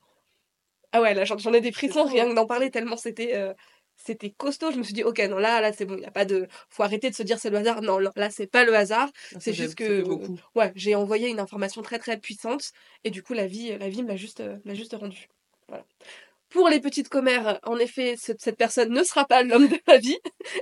[0.92, 3.54] Ah ouais, là, j'en ai des frissons rien que d'en parler tellement c'était euh,
[4.04, 4.72] c'était costaud.
[4.72, 6.48] Je me suis dit, ok, non, là, là, c'est bon, il y a pas de.
[6.70, 7.82] Faut arrêter de se dire c'est le hasard.
[7.82, 9.10] Non, là, c'est pas le hasard.
[9.40, 10.38] C'est juste que- beaucoup.
[10.56, 12.72] Ouais, j'ai envoyé une information très très puissante
[13.04, 15.28] et du coup la vie, la vie me l'a juste, euh, l'a juste rendu.
[15.68, 15.86] Voilà.
[16.50, 20.18] Pour les petites commères, en effet, cette, personne ne sera pas l'homme de ma vie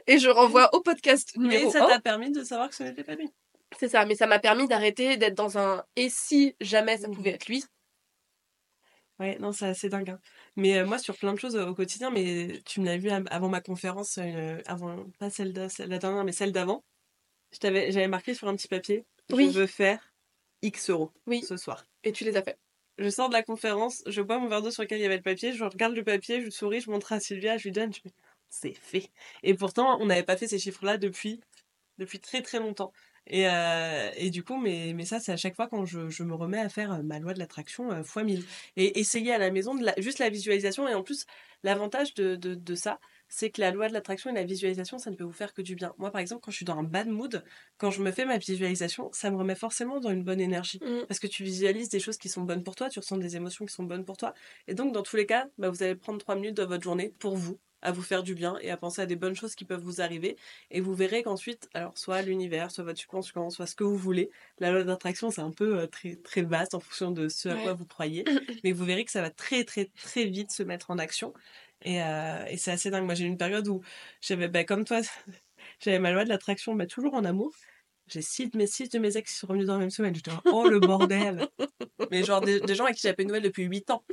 [0.05, 1.87] et je renvoie au podcast numéro Mais ça 1.
[1.87, 3.27] t'a permis de savoir que ce n'était pas lui.
[3.79, 7.15] C'est ça, mais ça m'a permis d'arrêter d'être dans un et si jamais ça Mhm.
[7.15, 7.63] pouvait être lui.
[9.19, 10.11] Ouais, non, c'est assez dingue.
[10.11, 10.19] hein.
[10.59, 13.09] Mais euh, moi, sur plein de choses euh, au quotidien, mais tu me l'as vu
[13.09, 16.83] av- avant ma conférence, euh, avant, pas celle de la dernière, mais celle d'avant.
[17.61, 19.49] J'avais marqué sur un petit papier, Oui.
[19.51, 20.13] je veux faire
[20.61, 21.41] X euros Oui.
[21.41, 21.85] ce soir.
[22.03, 22.57] Et tu les as fait.
[22.97, 25.15] Je sors de la conférence, je bois mon verre d'eau sur lequel il y avait
[25.15, 27.93] le papier, je regarde le papier, je souris, je montre à Sylvia, je lui donne,
[27.93, 28.11] je fais,
[28.49, 29.09] c'est fait.
[29.41, 31.39] Et pourtant, on n'avait pas fait ces chiffres-là depuis,
[31.97, 32.91] depuis très très longtemps.
[33.27, 36.23] Et, euh, et du coup, mais, mais ça, c'est à chaque fois quand je, je
[36.23, 38.43] me remets à faire euh, ma loi de l'attraction euh, fois 1000.
[38.75, 40.87] Et essayer à la maison, de la- juste la visualisation.
[40.87, 41.25] Et en plus,
[41.63, 45.11] l'avantage de, de, de ça, c'est que la loi de l'attraction et la visualisation, ça
[45.11, 45.93] ne peut vous faire que du bien.
[45.99, 47.43] Moi, par exemple, quand je suis dans un bad mood,
[47.77, 50.79] quand je me fais ma visualisation, ça me remet forcément dans une bonne énergie.
[50.81, 51.05] Mm.
[51.07, 53.65] Parce que tu visualises des choses qui sont bonnes pour toi, tu ressens des émotions
[53.65, 54.33] qui sont bonnes pour toi.
[54.67, 57.13] Et donc, dans tous les cas, bah, vous allez prendre trois minutes de votre journée
[57.19, 59.65] pour vous, à vous faire du bien et à penser à des bonnes choses qui
[59.65, 60.35] peuvent vous arriver.
[60.71, 64.29] Et vous verrez qu'ensuite, alors soit l'univers, soit votre subconscient, soit ce que vous voulez,
[64.59, 67.55] la loi d'attraction, c'est un peu euh, très, très vaste en fonction de ce à
[67.55, 67.63] Ouais.
[67.63, 68.23] quoi vous croyez.
[68.63, 71.33] Mais vous verrez que ça va très, très, très vite se mettre en action.
[71.83, 73.05] Et, euh, et c'est assez dingue.
[73.05, 73.81] Moi, j'ai eu une période où
[74.21, 75.01] j'avais, bah, comme toi,
[75.79, 77.53] j'avais ma loi de l'attraction, mais toujours en amour.
[78.07, 80.15] J'ai six de mes six de mes ex qui sont revenus dans la même semaine.
[80.15, 81.47] J'étais oh le bordel.
[82.11, 84.03] Mais genre des, des gens à qui j'avais pas de nouvelles depuis 8 ans.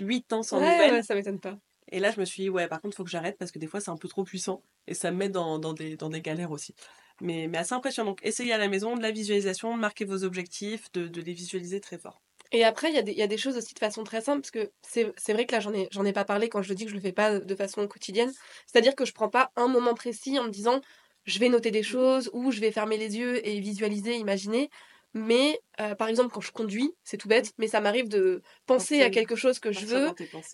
[0.00, 0.92] 8 ans sans ouais, nouvelles.
[0.92, 1.58] ouais, ça m'étonne pas.
[1.90, 3.66] Et là, je me suis dit, ouais, par contre, faut que j'arrête parce que des
[3.66, 6.20] fois, c'est un peu trop puissant et ça me met dans, dans, des, dans des
[6.22, 6.74] galères aussi.
[7.20, 8.10] Mais, mais assez impressionnant.
[8.10, 11.32] Donc, essayez à la maison de la visualisation, de marquer vos objectifs, de, de les
[11.32, 12.22] visualiser très fort.
[12.50, 14.22] Et après, il y, a des- il y a des choses aussi de façon très
[14.22, 16.84] simple, parce que c'est vrai que là, j'en ai, ai pas parlé quand je dis
[16.84, 18.32] que je le fais pas de façon quotidienne.
[18.66, 20.80] C'est-à-dire que je prends pas un moment précis en me disant
[21.24, 24.70] je vais noter des choses ou je vais fermer les yeux et visualiser, imaginer.
[25.18, 29.02] Mais euh, par exemple, quand je conduis, c'est tout bête, mais ça m'arrive de penser
[29.02, 30.06] à quelque chose que je veux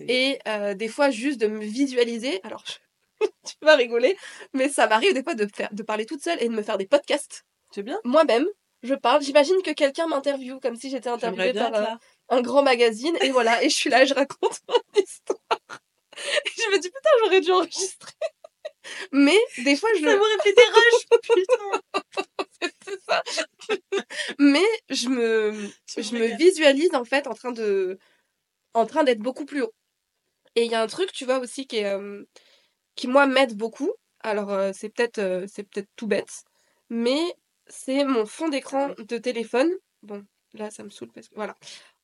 [0.09, 2.41] et euh, des fois juste de me visualiser.
[2.45, 4.17] Alors, je- tu vas rigoler,
[4.53, 6.79] mais ça m'arrive des fois de, faire, de parler toute seule et de me faire
[6.79, 7.99] des podcasts C'est bien.
[8.05, 8.47] moi-même.
[8.83, 11.99] Je parle, j'imagine que quelqu'un m'interviewe comme si j'étais interviewée par là.
[12.29, 15.39] un grand magazine et voilà et je suis là et je raconte mon histoire
[16.45, 18.13] et je me dis putain j'aurais dû enregistrer
[19.13, 22.03] mais des fois je Ça m'aurait fait des rushs, putain.
[22.61, 23.23] C'est ça
[24.39, 25.53] mais je me
[25.97, 27.99] je me visualise en fait en train de
[28.75, 29.73] en train d'être beaucoup plus haut
[30.57, 32.25] et il y a un truc tu vois aussi qui est euh,
[32.95, 36.45] qui moi m'aide beaucoup alors euh, c'est peut-être euh, c'est peut-être tout bête
[36.91, 37.21] mais
[37.67, 39.71] c'est mon fond d'écran de téléphone
[40.03, 41.57] bon là ça me saoule parce que voilà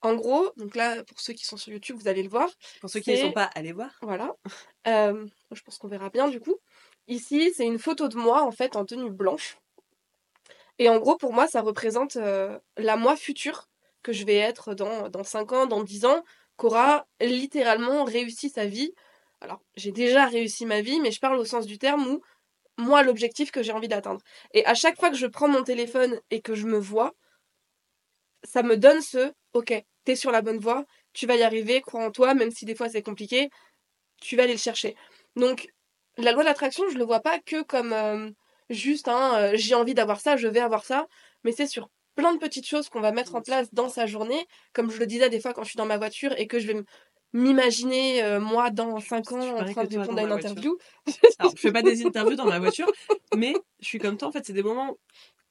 [0.03, 2.49] en gros donc là pour ceux qui sont sur YouTube vous allez le voir
[2.81, 3.91] Pour ceux qui ne sont pas, allez voir.
[4.01, 4.35] voilà.
[4.87, 6.57] Je pense qu'on verra bien du coup.
[7.09, 9.59] Ici, c'est une photo de moi en fait en tenue blanche.
[10.81, 13.69] Et en gros, pour moi, ça représente euh, la moi future
[14.03, 16.25] que je vais être dans, dans 5 ans, dans 10 ans,
[16.57, 18.93] qu'aura littéralement réussi sa vie.
[19.43, 22.23] Alors, j'ai déjà réussi ma vie, mais je parle au sens du terme où
[22.79, 24.23] moi, l'objectif que j'ai envie d'atteindre.
[24.55, 27.15] Et à chaque fois que je prends mon téléphone et que je me vois,
[28.43, 32.05] ça me donne ce ok, t'es sur la bonne voie, tu vas y arriver, crois
[32.05, 33.51] en toi, même si des fois c'est compliqué,
[34.21, 34.97] tu vas aller le chercher.
[35.37, 35.69] Donc,
[36.17, 38.31] la loi de l'attraction, je le vois pas que comme euh,
[38.71, 41.07] juste euh, j'ai envie d'avoir ça, je vais avoir ça,
[41.45, 44.47] mais c'est sur plein de petites choses qu'on va mettre en place dans sa journée,
[44.73, 46.67] comme je le disais des fois quand je suis dans ma voiture et que je
[46.67, 46.83] vais
[47.33, 50.77] m'imaginer euh, moi dans 5 ans en train de répondre à une interview.
[51.39, 52.91] Alors, je fais pas des interviews dans ma voiture,
[53.37, 54.29] mais je suis comme toi.
[54.29, 54.97] En fait, c'est des moments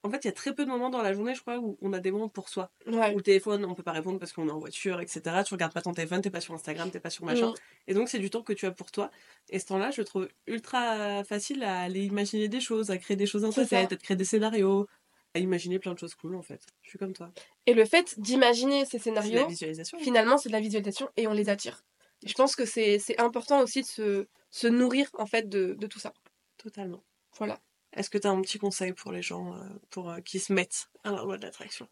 [0.03, 1.77] En fait, il y a très peu de moments dans la journée, je crois, où
[1.81, 2.71] on a des moments pour soi.
[2.87, 3.13] Ouais.
[3.13, 5.21] Le téléphone, on peut pas répondre parce qu'on est en voiture, etc.
[5.45, 7.49] Tu regardes pas ton téléphone, t'es pas sur Instagram, t'es pas sur machin.
[7.49, 7.55] Mm.
[7.87, 9.11] Et donc, c'est du temps que tu as pour toi.
[9.49, 13.17] Et ce temps-là, je le trouve ultra facile à aller imaginer des choses, à créer
[13.17, 13.65] des choses dans ça.
[13.65, 14.87] tête, à te créer des scénarios,
[15.35, 16.61] à imaginer plein de choses cool, en fait.
[16.81, 17.31] Je suis comme toi.
[17.65, 19.99] Et le fait d'imaginer ces scénarios, visualisation.
[19.99, 21.83] finalement, c'est de la visualisation et on les attire.
[22.23, 25.75] Et je pense que c'est c'est important aussi de se, se nourrir, en fait, de,
[25.77, 26.13] de tout ça.
[26.57, 27.03] Totalement.
[27.37, 27.59] Voilà.
[27.93, 30.53] Est-ce que tu as un petit conseil pour les gens euh, pour euh, qui se
[30.53, 31.87] mettent à la loi de l'attraction?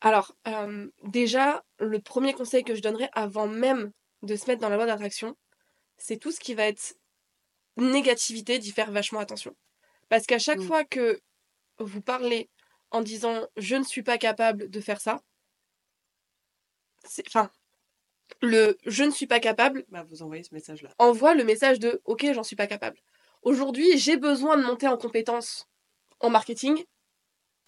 [0.00, 4.68] Alors, euh, déjà, le premier conseil que je donnerais avant même de se mettre dans
[4.68, 5.36] la loi d'attraction,
[5.98, 6.94] c'est tout ce qui va être
[7.76, 9.56] négativité, d'y faire vachement attention.
[10.08, 10.66] Parce qu'à chaque Mm.
[10.66, 11.20] fois que
[11.78, 12.50] vous parlez
[12.90, 15.20] en disant je ne suis pas capable de faire ça,
[17.04, 17.50] c'est- enfin,
[18.42, 20.90] le je ne suis pas capable Bah, vous envoyez ce message-là.
[20.98, 22.98] envoie le message de ok, j'en suis pas capable.
[23.42, 25.66] Aujourd'hui, j'ai besoin de monter en compétence
[26.20, 26.84] en marketing.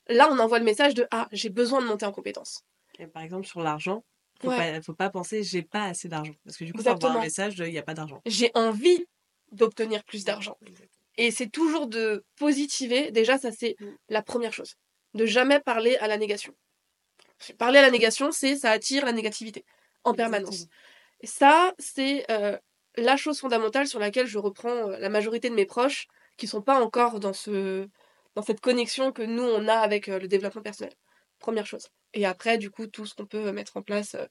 [0.09, 2.63] Là, on envoie le message de ah, j'ai besoin de monter en compétence.
[2.99, 4.05] Et par exemple, sur l'argent,
[4.41, 4.73] faut, Ouais.
[4.75, 6.35] pas, faut pas penser j'ai pas assez d'argent.
[6.45, 7.23] Parce que du coup, ça envoie un Exactement.
[7.25, 8.21] message de il n'y a pas d'argent.
[8.27, 9.07] J'ai envie
[9.53, 10.59] d'obtenir plus d'argent.
[11.17, 13.11] Et c'est toujours de positiver.
[13.11, 13.87] Déjà, ça, c'est Mm.
[14.09, 14.75] la première chose.
[15.15, 16.55] De jamais parler à la négation.
[17.59, 19.65] Parler à la négation, c'est ça attire la négativité
[20.05, 20.67] en permanence.
[20.67, 20.79] Exactement.
[21.25, 22.59] Ça, c'est euh,
[22.97, 26.63] la chose fondamentale sur laquelle je reprends euh, la majorité de mes proches qui sont
[26.63, 27.89] pas encore dans, ce,
[28.35, 30.93] dans cette connexion que nous, on a avec euh, le développement personnel.
[31.39, 31.89] Première chose.
[32.15, 34.15] Et après, du coup, tout ce qu'on peut mettre en place.
[34.15, 34.27] euh,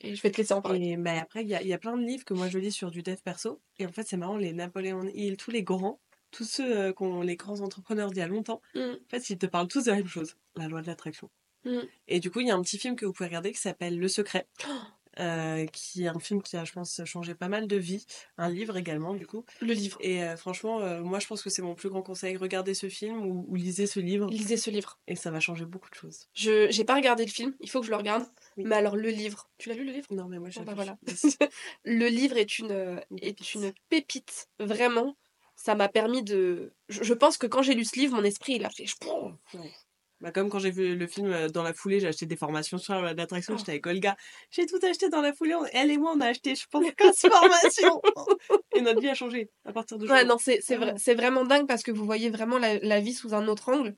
[0.00, 0.88] et je vais te laisser en parler.
[0.90, 2.72] Et bah, après, il y a, y a plein de livres que moi je lis
[2.72, 3.60] sur du dev perso.
[3.78, 6.00] Et en fait, c'est marrant, les Napoléon Hill, tous les grands,
[6.30, 8.80] tous ceux euh, qui ont les grands entrepreneurs d'il y a longtemps, Mm.
[8.80, 11.30] en fait, ils te parlent tous de la même chose, la loi de l'attraction.
[11.64, 11.78] Mm.
[12.08, 13.98] Et du coup, il y a un petit film que vous pouvez regarder qui s'appelle
[13.98, 14.46] Le Secret,
[15.18, 18.04] euh, qui est un film qui a, je pense, changé pas mal de vies.
[18.38, 19.44] Un livre également, du coup.
[19.60, 19.98] Le livre.
[20.00, 22.36] Et euh, franchement, euh, moi, je pense que c'est mon plus grand conseil.
[22.36, 24.98] Regardez ce film ou, ou lisez ce livre, Lisez ce livre.
[25.06, 26.28] et ça va changer beaucoup de choses.
[26.34, 28.24] Je j'ai pas regardé le film, il faut que je le regarde.
[28.56, 28.64] Oui.
[28.66, 30.06] Mais alors le livre, tu l'as lu le livre?
[30.10, 30.96] Non, mais moi, j'ai Bon, bah, voilà.
[31.84, 33.54] Le livre est une Une est pépite.
[33.54, 35.16] une pépite, vraiment.
[35.56, 36.72] Ça m'a permis de.
[36.88, 38.86] Je, je pense que quand j'ai lu ce livre, mon esprit il a fait.
[39.54, 39.72] Ouais.
[40.24, 42.78] Bah, comme quand j'ai vu le film euh, dans la foulée, j'ai acheté des formations
[42.78, 44.16] sur la- l'attraction, j'étais avec Olga.
[44.50, 46.82] J'ai tout acheté dans la foulée, on- elle et moi on a acheté, je pense,
[46.96, 47.14] 15
[47.70, 48.00] formations.
[48.74, 50.94] et notre vie a changé à partir de Ouais, non, c'est Ah.
[50.96, 53.94] c'est vraiment dingue parce que vous voyez vraiment la, la vie sous un autre angle.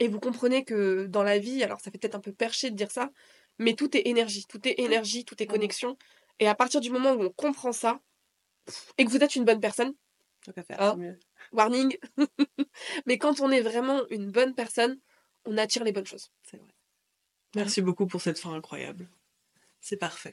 [0.00, 2.76] Et vous comprenez que dans la vie, alors ça fait peut-être un peu perché de
[2.76, 3.10] dire ça,
[3.58, 5.96] mais tout est énergie, tout est énergie, tout est Ah connexion.
[6.40, 8.00] Et à partir du moment où on comprend ça,
[8.96, 9.94] et que vous êtes une bonne personne,
[10.44, 10.92] Tant qu'à faire, Ah.
[10.96, 11.18] c'est mieux.
[11.52, 11.96] warning,
[13.06, 14.98] mais quand on est vraiment une bonne personne,
[15.48, 16.30] on attire les bonnes choses.
[16.42, 16.68] C'est vrai.
[17.56, 19.08] Merci beaucoup pour cette fin incroyable.
[19.80, 20.32] C'est parfait.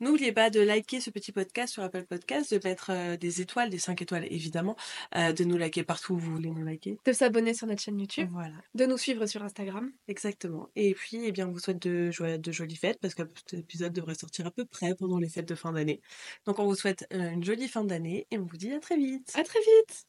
[0.00, 3.70] N'oubliez pas de liker ce petit podcast sur Apple Podcast, de mettre euh, des étoiles,
[3.70, 4.76] des 5 étoiles évidemment,
[5.14, 6.98] euh, de nous liker partout où vous voulez nous liker.
[7.04, 9.92] De s'abonner sur notre chaîne YouTube, Voilà, de nous suivre sur Instagram.
[10.08, 10.68] exactement.
[10.74, 13.92] Et puis, eh bien, on vous souhaite de, de jolies fêtes parce que cet épisode
[13.92, 16.00] devrait sortir à peu près pendant les fêtes de fin d'année.
[16.44, 18.96] Donc, on vous souhaite euh, une jolie fin d'année et on vous dit à très
[18.96, 19.30] vite.
[19.36, 20.06] À très vite